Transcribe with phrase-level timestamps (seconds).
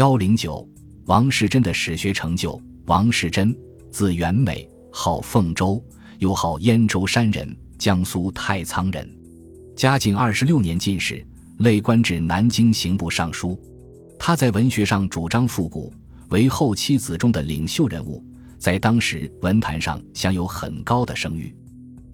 [0.00, 0.66] 幺零九，
[1.04, 2.58] 王士贞的史学成就。
[2.86, 3.54] 王士贞，
[3.90, 5.84] 字元美，号凤州，
[6.20, 9.06] 又号燕州山人，江苏太仓人。
[9.76, 11.22] 嘉靖二十六年进士，
[11.58, 13.60] 累官至南京刑部尚书。
[14.18, 15.92] 他在文学上主张复古，
[16.30, 18.24] 为后期子中的领袖人物，
[18.56, 21.54] 在当时文坛上享有很高的声誉。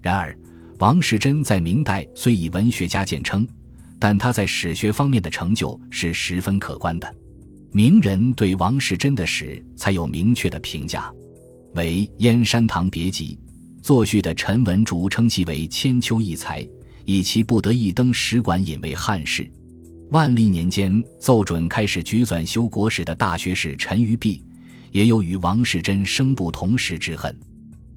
[0.01, 0.37] 然而，
[0.79, 3.47] 王士贞在明代虽以文学家见称，
[3.97, 7.15] 但他在史学方面的成就是十分可观的。
[7.77, 11.13] 名人对王士贞的史才有明确的评价，
[11.75, 13.37] 为《燕山堂别集》
[13.83, 16.67] 作序的陈文竹称其为千秋异才，
[17.05, 19.47] 以其不得一登史馆引为汉士。
[20.09, 24.43] 万历年间奏准开始举纂修国史的大学士陈于弼，
[24.91, 27.31] 也有与王士贞生不同时之恨。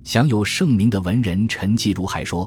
[0.05, 2.47] 享有盛名的文人陈继儒还说。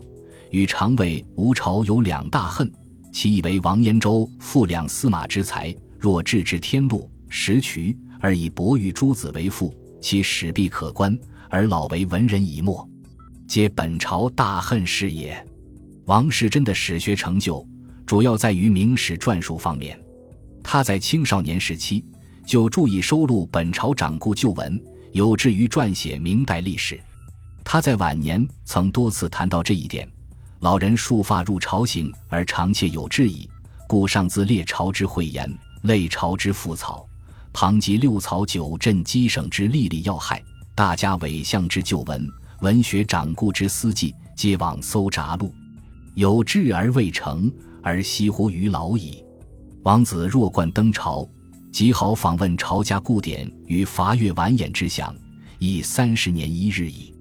[0.52, 2.72] 与常谓吴朝有两大恨，
[3.12, 11.18] 其一为王延州富两司马之才，若置之天禄石渠，而以伯玉诸子为父，其史必可观，
[11.50, 12.88] 而老为文人已没，
[13.48, 15.44] 皆本朝大恨事也。
[16.06, 17.68] 王士贞的史学成就
[18.06, 20.00] 主要在于明史篆述方面，
[20.64, 22.06] 他在青少年时期
[22.46, 24.80] 就注意收录本朝掌故旧文，
[25.12, 27.02] 有志于撰写明代历史。
[27.64, 30.08] 他在晚年曾多次谈到这一点。
[30.60, 33.50] 老人束发入朝行，而长妾有志矣，
[33.88, 37.06] 故上自列朝之讳言，类朝之覆草，
[37.54, 42.28] 旁及六草九镇机省之历历要害，大家伪相之旧闻，
[42.62, 45.54] 文学掌故之司记，皆往搜札录，
[46.16, 47.50] 有志而未成，
[47.84, 49.24] 而惜乎于老矣。
[49.84, 51.28] 王子若冠登朝，
[51.72, 55.16] 极好访问朝家故典与伐阅完颜之享，
[55.60, 57.14] 已三十年一日矣。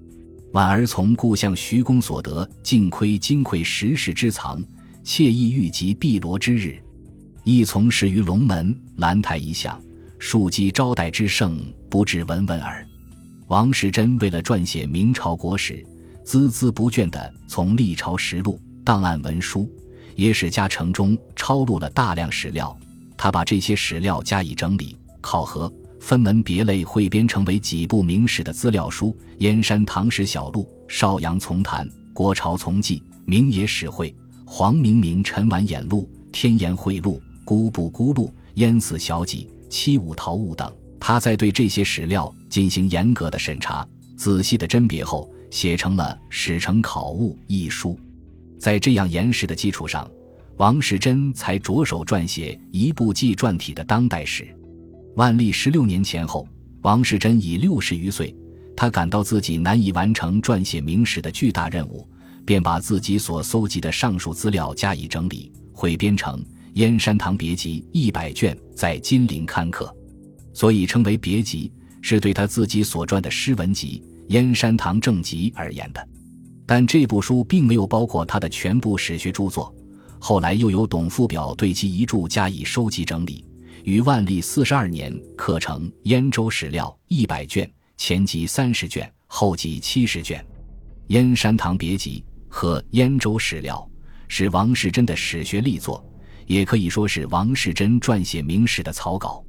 [0.53, 4.63] 婉儿从故乡徐公所得，尽窥金匮十世之藏，
[5.03, 6.79] 惬意欲及碧罗之日。
[7.43, 9.81] 亦从事于龙门、兰台一项，
[10.25, 12.87] 庶几招待之盛，不至闻闻耳。
[13.47, 15.85] 王世贞为了撰写明朝国史，
[16.25, 19.69] 孜孜不倦地从历朝实录、档案文书、
[20.15, 22.75] 野史家成中抄录了大量史料。
[23.17, 25.71] 他把这些史料加以整理、考核。
[25.99, 29.07] 分门别类汇编成为几部明史的资料书：
[29.39, 34.09] 《燕山唐史小录》《邵阳丛谈》《国朝丛记》《明野史会》
[34.45, 40.71] 《黄明明陈完演录》《天颜会录》《孤布孤录》《燕死小记》《七五陶物》等。
[40.99, 43.85] 他在对这些史料进行严格的审查、
[44.15, 47.99] 仔细的甄别后，写成了《史成考物》一书。
[48.59, 50.09] 在这样严实的基础上，
[50.57, 54.47] 王世贞才着手撰写一部纪传体的当代史。
[55.15, 56.47] 万历十六年前后，
[56.83, 58.33] 王世贞已六十余岁，
[58.77, 62.07] 他感到自己难以完成撰写明史的巨大任务，
[62.45, 66.39] 便把自己所搜集的上述资料加以整理，汇编成
[66.73, 69.95] 《燕山堂别集》一百卷，在金陵刊刻。
[70.53, 74.03] 所以称为别集，是对他自己所撰的诗文集
[74.33, 76.07] 《燕山堂正集》而言的。
[76.65, 79.73] 但这部书并没有包括他的全部史学著作，
[80.19, 83.45] 后来又由董父表对其遗著加以收集整理。
[83.83, 90.39] 于万历四十二年刻成《燕州史料》一百卷，前集三十卷，后集七十卷，
[91.07, 93.77] 《燕山堂别集》和《燕州史料》
[94.27, 96.03] 是王士贞的史学力作，
[96.45, 99.43] 也可以说是王士贞撰写明史的草稿。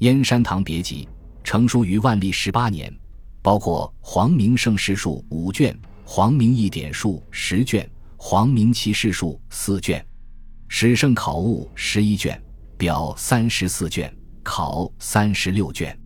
[0.04, 1.08] 《燕山堂别集》
[1.44, 2.94] 成书于万历十八年，
[3.42, 10.04] 包括黄明圣世述五卷、黄明义典述十卷、黄明其事述四卷、
[10.68, 12.40] 史圣考物十一卷。
[12.76, 15.98] 表三十四卷，考三十六卷，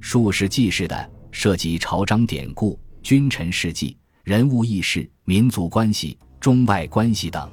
[0.00, 7.50] 数是记事的，涉及朝章典故、君臣事迹、人物轶事、民族关系、中外关系等。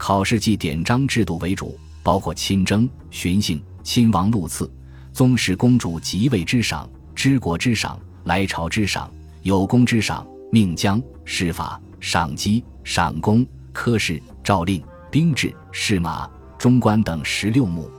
[0.00, 4.68] 考试记典章制度为主，包括亲征、巡幸、亲王禄赐、
[5.12, 9.12] 宗室公主即位之赏、知国之赏、来朝之赏、
[9.42, 16.28] 有功之赏、命将、事法、赏绩、赏功、科试、诏令、兵制、试马。
[16.58, 17.90] 中官等十六目，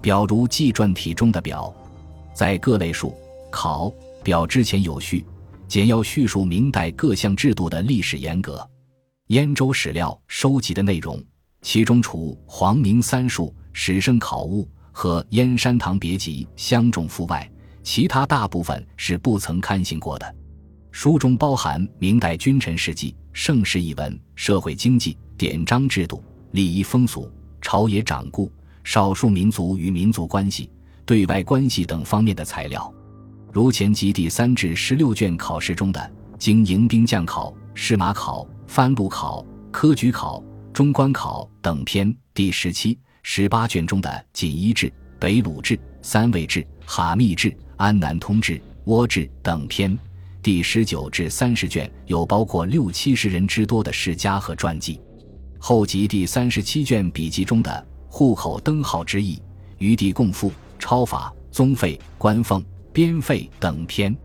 [0.00, 1.74] 表如纪传体中的表，
[2.32, 3.12] 在各类数
[3.50, 3.92] 考
[4.22, 5.26] 表之前有序，
[5.66, 8.64] 简要叙述明代各项制度的历史严格。
[9.28, 11.20] 燕州史料收集的内容，
[11.62, 17.48] 其中除黄明三术、史生考物和燕山堂别集相中附外，
[17.82, 20.34] 其他大部分是不曾刊行过的。
[20.90, 26.22] 书中包含明代君臣事迹、盛世一文、社会经济、典章制度、
[26.52, 27.30] 礼仪风俗。
[27.62, 28.50] 朝野掌故、
[28.84, 30.70] 少数民族与民族关系、
[31.04, 32.90] 对外关系等方面的材料，
[33.52, 40.42] 如前集第三至十六卷考试中的经营兵将考、试马考、番路考、科举考、
[40.72, 49.98] 中官考等篇第十七、十八卷中的锦衣志、北虏志、三味志、哈密志》《安南通志》《倭志》等篇，
[50.40, 55.00] 第十九至三十卷有包括六七十人之多的世家和传记。
[55.58, 59.42] 后集第三十七卷笔记中的户口登号之意、
[59.78, 64.16] 余地共赋、超法、宗费、官俸、边费等篇。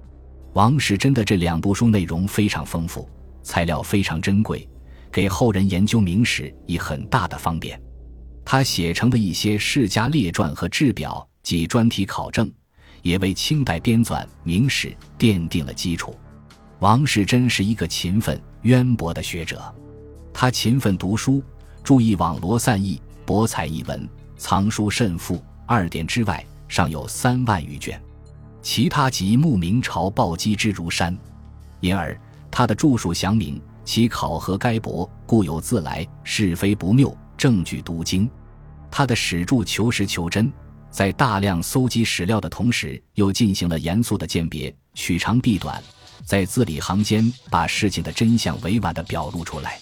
[0.54, 3.10] 王世贞的这两部书内容非常丰富，
[3.44, 4.66] 材料非常珍贵，
[5.16, 7.82] 给后人研究明史以很大的方便。
[8.44, 12.52] 他写成的一些世家列传和志表及专题考证，
[13.02, 16.14] 也为清代编纂明史奠定了基础。
[16.80, 19.74] 王世贞是一个勤奋渊博的学者，
[20.34, 21.42] 他勤奋读书，
[21.82, 25.42] 注意网罗散佚，博采一文，藏书甚富。
[25.66, 27.98] 二典之外，尚有三万余卷，
[28.62, 31.18] 其他集慕明朝暴积之如山，
[31.80, 32.20] 因而
[32.52, 37.16] 他的著述详明，其考核该博，故有自来，是非不谬。
[37.38, 38.30] 证据笃精，
[38.90, 40.52] 他的史著求实求真，
[40.90, 45.84] 在大量搜集史料的同时，又进行了严肃的鉴别，取长避短，
[46.24, 49.78] 在字里行间把事情的真相委婉地表露出来，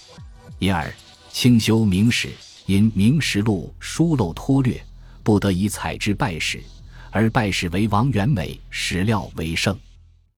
[0.58, 0.92] 因而
[1.32, 2.30] 清修明史，
[2.66, 4.84] 因明实录疏漏脱略，
[5.22, 6.60] 不得已采之败史，
[7.12, 9.78] 而败史为王元美，史料为胜。